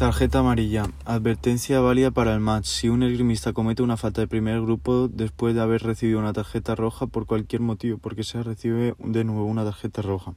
[0.00, 0.90] Tarjeta amarilla.
[1.04, 2.64] Advertencia válida para el match.
[2.64, 6.74] Si un esgrimista comete una falta de primer grupo después de haber recibido una tarjeta
[6.74, 10.32] roja por cualquier motivo, porque se recibe de nuevo una tarjeta roja.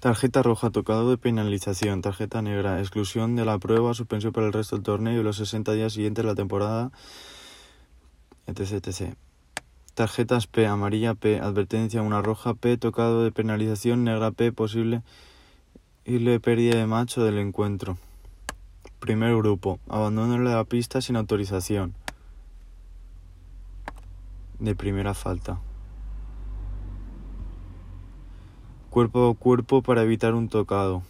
[0.00, 2.02] Tarjeta roja, tocado de penalización.
[2.02, 5.72] Tarjeta negra, exclusión de la prueba, suspensión para el resto del torneo y los 60
[5.72, 6.90] días siguientes de la temporada,
[8.48, 8.84] etc.
[8.84, 9.14] etc.
[9.94, 15.02] Tarjetas P, amarilla P, advertencia, una roja P, tocado de penalización, negra P, posible
[16.04, 17.96] y le pérdida de macho del encuentro.
[19.04, 19.80] Primer grupo.
[19.86, 21.94] Abandono la pista sin autorización.
[24.58, 25.60] De primera falta.
[28.88, 31.02] Cuerpo a cuerpo para evitar un tocado.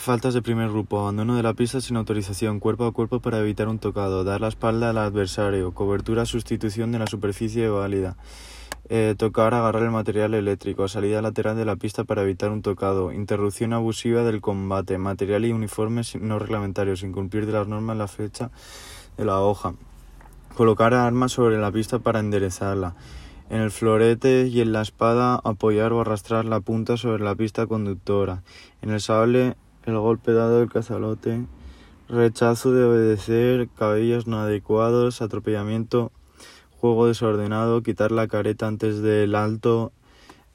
[0.00, 0.98] Faltas de primer grupo.
[0.98, 2.58] Abandono de la pista sin autorización.
[2.58, 4.24] Cuerpo a cuerpo para evitar un tocado.
[4.24, 5.74] Dar la espalda al adversario.
[5.74, 8.16] Cobertura, sustitución de la superficie válida.
[8.88, 10.88] Eh, tocar, agarrar el material eléctrico.
[10.88, 13.12] Salida lateral de la pista para evitar un tocado.
[13.12, 14.96] Interrupción abusiva del combate.
[14.96, 17.02] Material y uniformes no reglamentarios.
[17.02, 18.50] Incumplir de las normas la fecha
[19.18, 19.74] de la hoja.
[20.56, 22.94] Colocar armas sobre la pista para enderezarla.
[23.50, 27.66] En el florete y en la espada apoyar o arrastrar la punta sobre la pista
[27.66, 28.42] conductora.
[28.80, 31.44] En el sable el golpe dado del cazalote,
[32.08, 36.12] rechazo de obedecer, cabellos no adecuados, atropellamiento,
[36.80, 39.92] juego desordenado, quitar la careta antes del alto,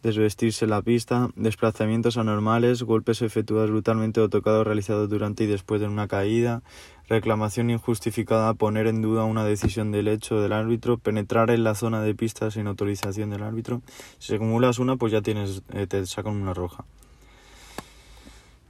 [0.06, 5.88] desvestirse la pista, desplazamientos anormales, golpes efectuados brutalmente o tocados realizados durante y después de
[5.88, 6.62] una caída,
[7.08, 12.02] reclamación injustificada, poner en duda una decisión del hecho del árbitro, penetrar en la zona
[12.02, 13.82] de pista sin autorización del árbitro.
[14.20, 16.86] Si acumulas una, pues ya tienes, eh, te sacan una roja.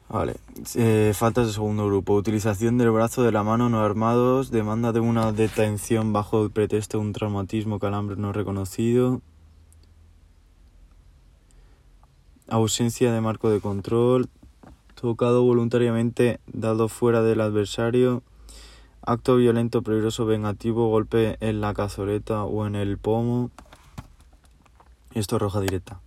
[0.07, 0.35] Vale.
[0.75, 2.13] Eh, faltas de segundo grupo.
[2.13, 4.51] Utilización del brazo de la mano no armados.
[4.51, 9.21] Demanda de una detención bajo el pretexto de un traumatismo calambre no reconocido.
[12.47, 14.29] Ausencia de marco de control.
[14.93, 18.21] Tocado voluntariamente dado fuera del adversario.
[19.01, 20.87] Acto violento, peligroso, vengativo.
[20.89, 23.49] Golpe en la cazoleta o en el pomo.
[25.15, 25.99] Esto roja directa.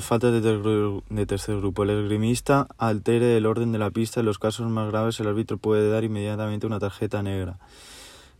[0.00, 1.84] Falta de, de, tercer grupo.
[1.84, 4.18] El esgrimista altere el orden de la pista.
[4.18, 7.58] En los casos más graves, el árbitro puede dar inmediatamente una tarjeta negra.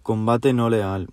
[0.03, 1.06] Combate no leal.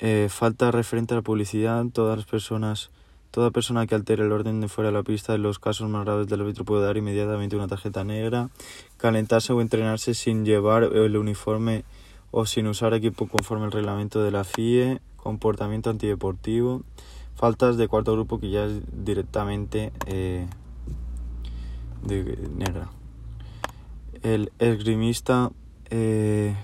[0.00, 1.86] Eh, falta referente a la publicidad.
[1.90, 2.90] Todas las personas,
[3.30, 6.04] toda persona que altere el orden de fuera de la pista, en los casos más
[6.04, 8.50] graves del árbitro puede dar inmediatamente una tarjeta negra.
[8.98, 11.84] Calentarse o entrenarse sin llevar el uniforme
[12.32, 15.00] o sin usar equipo conforme al reglamento de la FIE.
[15.16, 16.82] Comportamiento antideportivo
[17.38, 20.46] faltas de cuarto grupo que ya es directamente eh,
[22.04, 22.90] de negra.
[24.22, 25.52] El esgrimista
[25.88, 26.56] eh,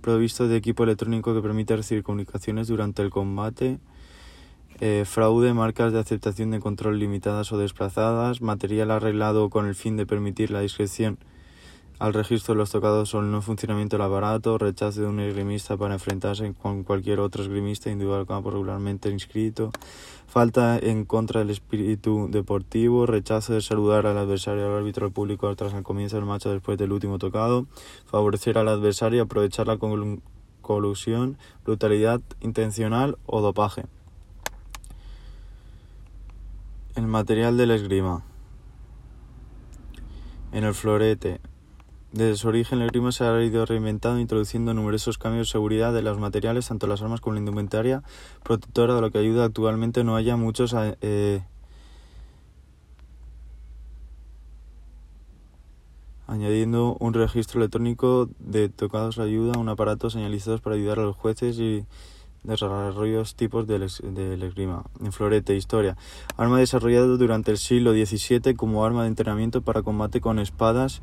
[0.00, 3.80] provisto de equipo electrónico que permite recibir comunicaciones durante el combate.
[4.80, 9.96] Eh, fraude, marcas de aceptación de control limitadas o desplazadas, material arreglado con el fin
[9.96, 11.18] de permitir la discreción
[12.00, 15.94] al registro de los tocados o no funcionamiento del aparato, rechazo de un esgrimista para
[15.94, 19.70] enfrentarse con cualquier otro esgrimista individual campo regularmente inscrito,
[20.26, 25.54] falta en contra del espíritu deportivo, rechazo de saludar al adversario al árbitro al público
[25.54, 27.66] tras el comienzo del macho después del último tocado,
[28.06, 29.78] favorecer al adversario, aprovechar la
[30.62, 33.84] colusión, brutalidad intencional o dopaje.
[36.96, 38.24] El material del esgrima.
[40.52, 41.40] En el florete,
[42.12, 46.02] desde su origen, el esgrima se ha ido reinventando, introduciendo numerosos cambios de seguridad de
[46.02, 48.02] los materiales, tanto las armas como la indumentaria
[48.42, 51.42] protectora, de lo que ayuda actualmente no haya muchos eh,
[56.26, 61.60] añadiendo un registro electrónico de tocados ayuda, un aparato señalizados para ayudar a los jueces
[61.60, 61.84] y
[62.42, 64.84] desarrollos tipos del, del esgrima.
[65.00, 65.96] En florete, historia.
[66.36, 71.02] Arma desarrollada durante el siglo XVII como arma de entrenamiento para combate con espadas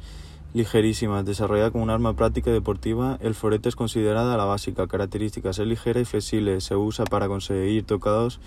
[0.53, 4.87] ligerísima, desarrollada como un arma práctica y deportiva, el florete es considerada la básica.
[4.87, 8.39] Características: es ligera y flexible, se usa para conseguir tocados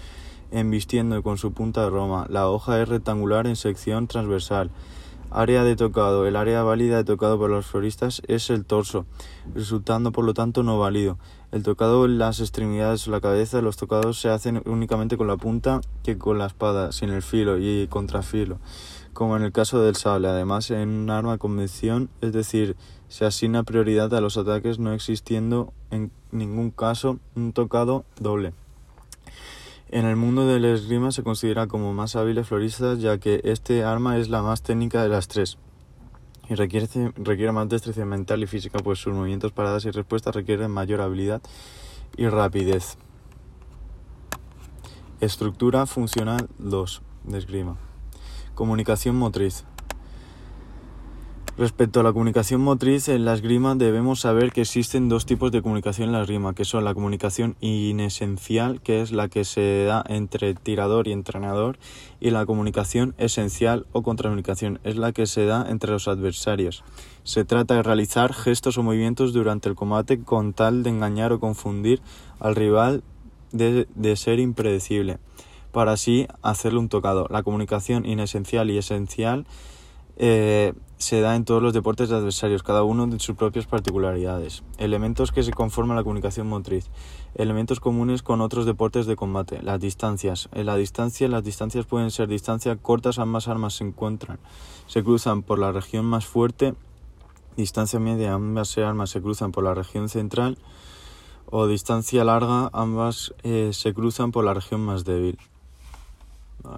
[0.51, 2.27] embistiendo con su punta de roma.
[2.29, 4.71] La hoja es rectangular en sección transversal.
[5.31, 6.27] Área de tocado.
[6.27, 9.07] El área válida de tocado por los floristas es el torso,
[9.55, 11.19] resultando por lo tanto no válido.
[11.53, 15.37] El tocado en las extremidades o la cabeza, los tocados se hacen únicamente con la
[15.37, 18.59] punta que con la espada, sin el filo y contrafilo
[19.13, 20.29] como en el caso del sable.
[20.29, 22.77] Además, en un arma convención, es decir,
[23.09, 28.53] se asigna prioridad a los ataques no existiendo en ningún caso un tocado doble.
[29.89, 34.19] En el mundo del esgrima se considera como más hábiles floristas ya que este arma
[34.19, 35.59] es la más técnica de las tres
[36.49, 40.71] y requiere, requiere más destreza mental y física pues sus movimientos, paradas y respuestas requieren
[40.71, 41.41] mayor habilidad
[42.17, 42.99] y rapidez.
[45.21, 47.90] Estructura funcional 2 de esgrima.
[48.61, 49.65] Comunicación motriz.
[51.57, 55.63] Respecto a la comunicación motriz en la esgrima debemos saber que existen dos tipos de
[55.63, 60.05] comunicación en la esgrima, que son la comunicación inesencial, que es la que se da
[60.07, 61.79] entre tirador y entrenador,
[62.21, 66.85] y la comunicación esencial o contracomunicación, es la que se da entre los adversarios.
[67.25, 71.41] Se trata de realizar gestos o movimientos durante el combate con tal de engañar o
[71.41, 72.03] confundir
[72.41, 73.05] al rival
[73.53, 75.19] de ser impredecible,
[75.73, 77.27] para así hacerle un tocado.
[77.31, 79.47] La comunicación inesencial y esencial
[80.23, 84.63] eh, se da en todos los deportes de adversarios, cada uno de sus propias particularidades.
[84.77, 86.91] Elementos que se conforman la comunicación motriz.
[87.35, 89.63] Elementos comunes con otros deportes de combate.
[89.63, 90.51] Las distancias.
[90.53, 94.39] En la distancia, las distancias pueden ser distancias cortas, ambas armas se encuentran.
[94.89, 96.75] Se cruzan por la región más fuerte.
[97.57, 100.59] Distancia media, ambas armas se cruzan por la región central.
[101.47, 105.39] O distancia larga, ambas eh, se cruzan por la región más débil.
[106.63, 106.77] O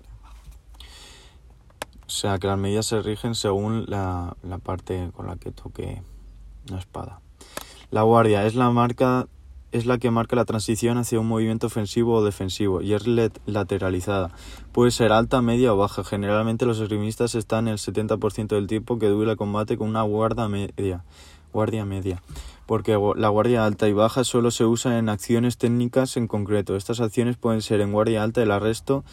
[2.13, 6.03] sea que las medidas se rigen según la, parte con la que toque
[6.67, 7.21] la espada.
[7.91, 9.29] La guardia es la marca
[9.73, 13.07] es la que marca la transición hacia un movimiento ofensivo o defensivo y es
[13.47, 14.31] lateralizada.
[14.71, 16.05] Puede ser alta, media o baja.
[16.05, 20.47] Generalmente los esgrimistas están el 70% del tiempo que dura el combate con una guardia
[20.49, 21.05] media.
[21.55, 22.23] Guardia media.
[22.67, 26.77] Porque la guardia alta y baja solo se usa en acciones técnicas en concreto.
[26.77, 29.05] Estas acciones pueden ser en guardia alta el arresto,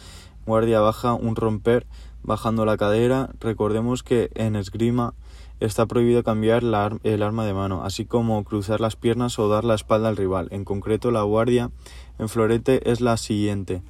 [0.50, 1.86] guardia baja un romper,
[2.24, 3.30] bajando la cadera.
[3.38, 5.14] Recordemos que en esgrima
[5.60, 6.64] está prohibido cambiar
[7.04, 10.48] el arma de mano, así como cruzar las piernas o dar la espalda al rival.
[10.50, 11.70] En concreto, la guardia
[12.18, 13.80] en florete es la siguiente.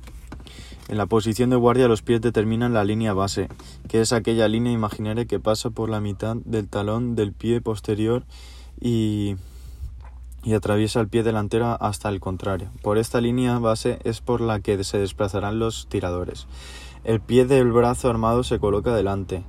[0.89, 3.49] En la posición de guardia los pies determinan la línea base,
[3.89, 8.27] que es aquella línea imaginaria que pasa por la mitad del talón del pie posterior
[8.79, 9.37] y,
[10.43, 12.71] y atraviesa el pie delantero hasta el contrario.
[12.83, 16.47] Por esta línea base es por la que se desplazarán los tiradores.
[17.05, 19.45] El pie del brazo armado se coloca delante.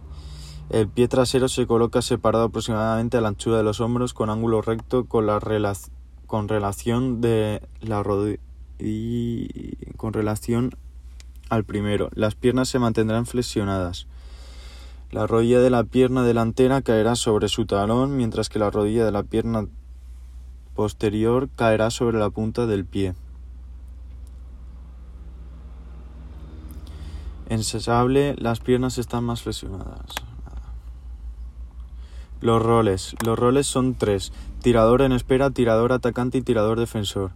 [0.70, 4.62] El pie trasero se coloca separado aproximadamente a la anchura de los hombros con ángulo
[4.62, 5.40] recto con, la
[6.28, 8.40] con relación de la rodilla
[9.98, 10.72] con relación
[11.50, 12.10] al primero.
[12.14, 14.08] Las piernas se mantendrán flexionadas.
[15.12, 19.12] La rodilla de la pierna delantera caerá sobre su talón, mientras que la rodilla de
[19.12, 19.68] la pierna
[20.82, 23.14] posterior caerá sobre la punta del pie.
[27.50, 30.16] En sable las piernas están más flexionadas.
[32.40, 33.16] Los roles.
[33.24, 34.34] Los roles son tres.
[34.64, 37.30] Tirador en espera, tirador atacante y tirador defensor.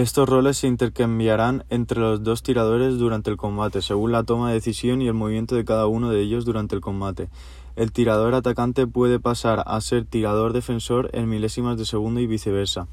[0.00, 4.54] Estos roles se intercambiarán entre los dos tiradores durante el combate, según la toma de
[4.54, 7.28] decisión y el movimiento de cada uno de ellos durante el combate.
[7.76, 12.88] El tirador atacante puede pasar a ser tirador defensor en milésimas de segundo y viceversa.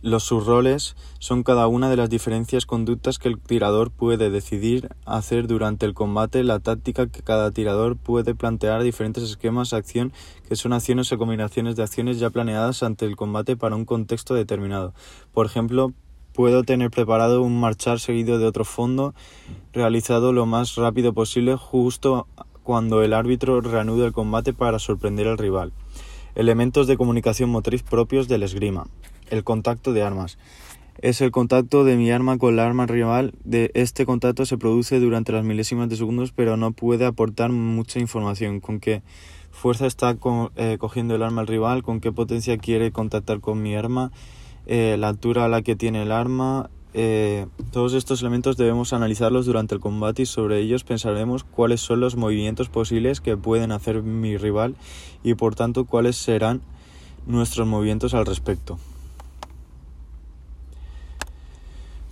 [0.00, 5.48] Los subroles son cada una de las diferentes conductas que el tirador puede decidir hacer
[5.48, 10.12] durante el combate, la táctica que cada tirador puede plantear, diferentes esquemas de acción
[10.48, 14.34] que son acciones o combinaciones de acciones ya planeadas ante el combate para un contexto
[14.34, 14.94] determinado.
[15.32, 15.92] Por ejemplo,
[16.32, 19.14] puedo tener preparado un marchar seguido de otro fondo
[19.72, 22.28] realizado lo más rápido posible justo
[22.62, 25.72] cuando el árbitro reanude el combate para sorprender al rival.
[26.36, 28.86] Elementos de comunicación motriz propios del esgrima.
[29.30, 30.38] El contacto de armas.
[31.00, 33.32] Es el contacto de mi arma con la arma rival.
[33.44, 38.00] De este contacto se produce durante las milésimas de segundos, pero no puede aportar mucha
[38.00, 38.58] información.
[38.58, 39.02] Con qué
[39.52, 40.16] fuerza está
[40.56, 44.10] eh, cogiendo el arma al rival, con qué potencia quiere contactar con mi arma,
[44.66, 46.68] eh, la altura a la que tiene el arma.
[46.94, 52.00] Eh, todos estos elementos debemos analizarlos durante el combate y sobre ellos pensaremos cuáles son
[52.00, 54.74] los movimientos posibles que pueden hacer mi rival
[55.22, 56.60] y por tanto cuáles serán
[57.26, 58.78] nuestros movimientos al respecto.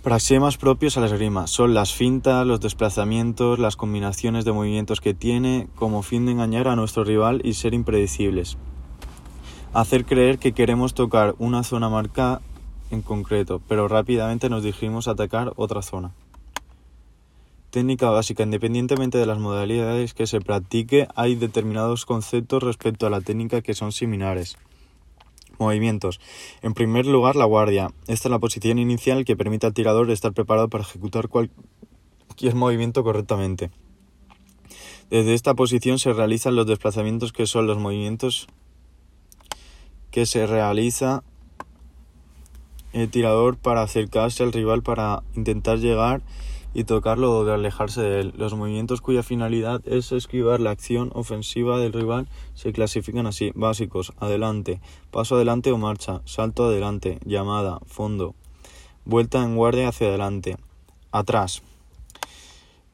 [0.07, 5.13] Praxemas propios a la esgrima son las fintas, los desplazamientos, las combinaciones de movimientos que
[5.13, 8.57] tiene como fin de engañar a nuestro rival y ser impredecibles.
[9.73, 12.39] Hacer creer que queremos tocar una zona marcada
[12.89, 16.13] en concreto, pero rápidamente nos dirigimos a atacar otra zona.
[17.69, 18.43] Técnica básica.
[18.43, 23.73] Independientemente de las modalidades que se practique, hay determinados conceptos respecto a la técnica que
[23.73, 24.57] son similares.
[25.59, 26.19] Movimientos.
[26.61, 27.91] En primer lugar, la guardia.
[28.07, 33.03] Esta es la posición inicial que permite al tirador estar preparado para ejecutar cualquier movimiento
[33.03, 33.71] correctamente.
[35.09, 38.47] Desde esta posición se realizan los desplazamientos que son los movimientos
[40.11, 41.23] que se realiza
[42.93, 46.21] el tirador para acercarse al rival para intentar llegar
[46.77, 48.33] y tocarlo o de alejarse de él.
[48.37, 53.51] Los movimientos cuya finalidad es esquivar la acción ofensiva del rival se clasifican así.
[53.55, 54.79] Básicos, adelante,
[55.09, 58.35] paso adelante o marcha, salto adelante, llamada, fondo,
[59.05, 60.57] vuelta en guardia hacia adelante,
[61.11, 61.63] atrás,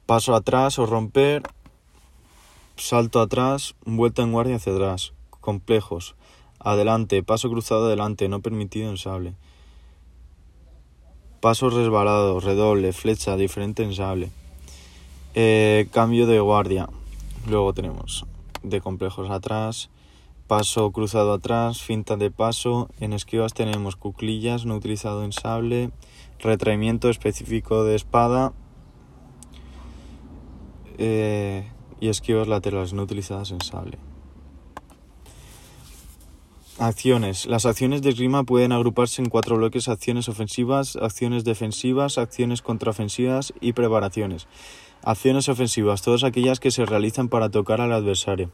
[0.06, 1.44] paso atrás o romper,
[2.78, 5.12] salto atrás, vuelta en guardia hacia atrás,
[5.42, 6.16] complejos,
[6.58, 9.34] adelante, paso cruzado adelante, no permitido en sable.
[11.44, 14.32] Paso resbalado, redoble, flecha, diferente en sable.
[15.36, 16.88] Eh, cambio de guardia.
[17.50, 18.26] Luego tenemos
[18.64, 19.90] de complejos atrás,
[20.48, 22.88] paso cruzado atrás, finta de paso.
[23.02, 25.92] En esquivas tenemos cuclillas no utilizado en sable,
[26.40, 28.54] retraimiento específico de espada
[30.98, 31.70] eh,
[32.00, 33.98] y esquivas laterales no utilizadas en sable.
[36.84, 37.46] Acciones.
[37.46, 43.54] Las acciones de esgrima pueden agruparse en cuatro bloques: acciones ofensivas, acciones defensivas, acciones contraofensivas
[43.62, 44.48] y preparaciones.
[45.02, 48.52] Acciones ofensivas, todas aquellas que se realizan para tocar al adversario.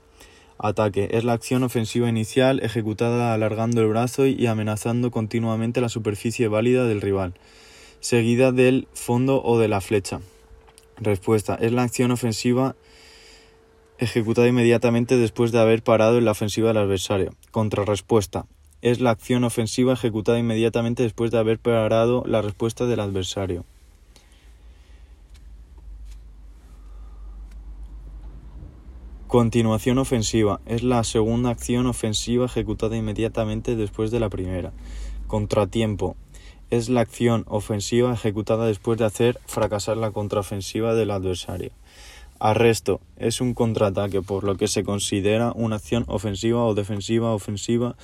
[0.60, 6.48] Ataque es la acción ofensiva inicial ejecutada alargando el brazo y amenazando continuamente la superficie
[6.48, 7.34] válida del rival,
[8.00, 10.20] seguida del fondo o de la flecha.
[10.98, 12.76] Respuesta es la acción ofensiva
[14.00, 17.34] ejecutada inmediatamente después de haber parado en la ofensiva del adversario.
[17.52, 18.46] Contrarrespuesta.
[18.82, 23.66] Es la acción ofensiva ejecutada inmediatamente después de haber parado la respuesta del adversario.
[29.28, 30.62] Continuación ofensiva.
[30.66, 34.72] Es la segunda acción ofensiva ejecutada inmediatamente después de la primera.
[35.28, 36.16] Contratiempo.
[36.72, 41.72] Es la acción ofensiva ejecutada después de hacer fracasar la contraofensiva del adversario.
[42.40, 47.96] Arresto es un contraataque, por lo que se considera una acción ofensiva o defensiva ofensiva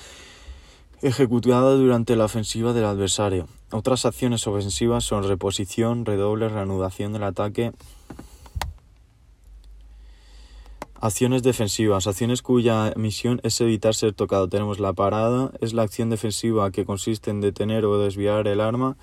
[1.02, 3.48] ejecutada durante la ofensiva del adversario.
[3.72, 7.72] Otras acciones ofensivas son reposición, redoble, reanudación del ataque.
[11.00, 14.50] Acciones defensivas, acciones cuya misión es evitar ser tocado.
[14.50, 18.98] Tenemos la parada, es la acción defensiva que consiste en detener o desviar el arma.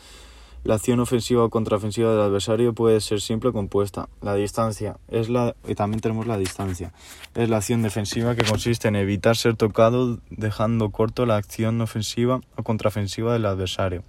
[0.64, 4.08] La acción ofensiva o contraofensiva del adversario puede ser simple o compuesta.
[4.20, 6.92] La distancia es la y también tenemos la distancia.
[7.34, 12.40] Es la acción defensiva que consiste en evitar ser tocado dejando corto la acción ofensiva
[12.54, 14.04] o contraofensiva del adversario.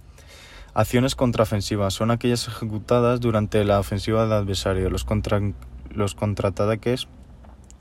[0.74, 4.90] Acciones contraofensivas son aquellas ejecutadas durante la ofensiva del adversario.
[4.90, 5.40] Los, contra,
[5.90, 7.08] los contraataques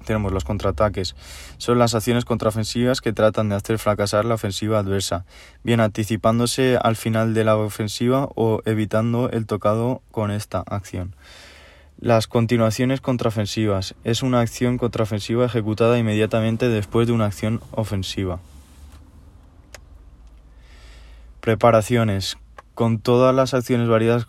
[0.04, 1.16] tenemos los contraataques.
[1.58, 5.26] Son las acciones contraofensivas que tratan de hacer fracasar la ofensiva adversa,
[5.64, 11.16] bien anticipándose al final de la ofensiva o evitando el tocado con esta acción.
[12.00, 18.40] Las continuaciones contraofensivas es una acción contraofensiva ejecutada inmediatamente después de una acción ofensiva.
[21.40, 22.38] Preparaciones.
[22.74, 24.26] Con todas las acciones variadas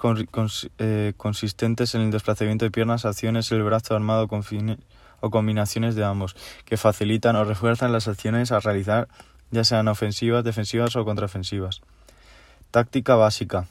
[0.78, 4.78] eh, consistentes en el desplazamiento de piernas, acciones el brazo armado con fines
[5.24, 9.08] o combinaciones de ambos, que facilitan o refuerzan las acciones a realizar,
[9.50, 11.80] ya sean ofensivas, defensivas o contraofensivas.
[12.70, 13.66] Táctica básica.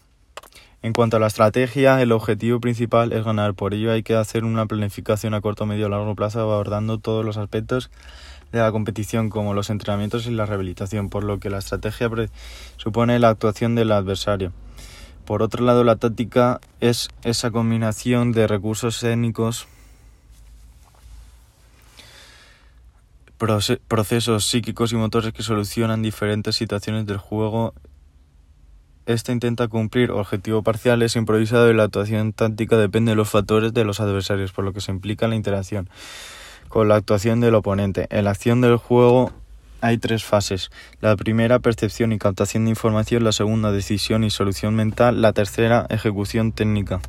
[0.82, 4.44] En cuanto a la estrategia, el objetivo principal es ganar, por ello hay que hacer
[4.44, 7.92] una planificación a corto, medio o largo plazo abordando todos los aspectos
[8.52, 12.10] de la competición como los entrenamientos y la rehabilitación, por lo que la estrategia
[12.78, 14.54] supone la actuación del adversario.
[15.26, 19.68] Por otro lado, la táctica es esa combinación de recursos técnicos
[23.88, 27.74] procesos psíquicos y motores que solucionan diferentes situaciones del juego.
[29.06, 33.74] Este intenta cumplir objetivo parcial, es improvisado y la actuación táctica depende de los factores
[33.74, 35.90] de los adversarios, por lo que se implica la interacción
[36.70, 38.08] con la actuación del oponente.
[38.10, 39.32] En la acción del juego
[39.82, 40.72] hay tres fases.
[41.02, 43.24] La primera, percepción y captación de información.
[43.24, 45.22] La segunda, decisión y solución mental.
[45.22, 47.02] La tercera, ejecución técnica.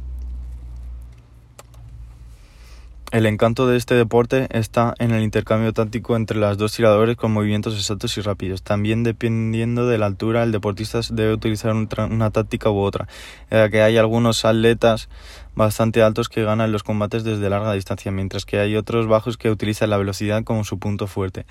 [3.15, 7.31] El encanto de este deporte está en el intercambio táctico entre los dos tiradores con
[7.31, 8.65] movimientos exactos y rápidos.
[8.65, 13.07] También dependiendo de la altura, el deportista debe utilizar una táctica u otra,
[13.53, 15.09] ya que hay algunos atletas
[15.55, 19.49] bastante altos que ganan los combates desde larga distancia, mientras que hay otros bajos que
[19.49, 21.47] utilizan la velocidad como su punto fuerte.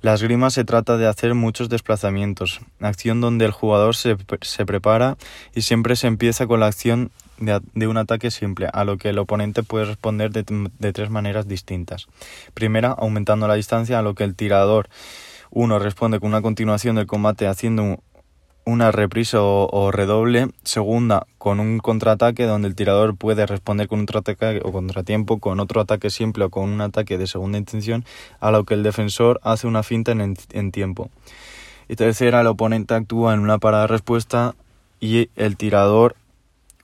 [0.00, 5.18] Las grimas se trata de hacer muchos desplazamientos, acción donde el jugador se, se prepara
[5.54, 9.18] y siempre se empieza con la acción de, un ataque simple, a lo que el
[9.18, 12.06] oponente puede responder de, tres maneras distintas.
[12.54, 14.88] Primera, aumentando la distancia, a lo que el tirador
[15.50, 18.00] uno responde con una continuación del combate haciendo
[18.64, 20.48] una reprisa o, redoble.
[20.62, 25.60] Segunda, con un contraataque donde el tirador puede responder con un contraataque o contratiempo, con
[25.60, 28.04] otro ataque simple o con un ataque de segunda intención,
[28.40, 31.10] a lo que el defensor hace una finta en, en tiempo.
[31.88, 34.54] Y tercera, el oponente actúa en una parada respuesta
[35.00, 36.14] y el tirador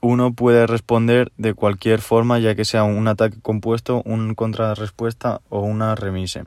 [0.01, 5.61] uno puede responder de cualquier forma, ya que sea un ataque compuesto, un contrarrespuesta o
[5.61, 6.45] una remise.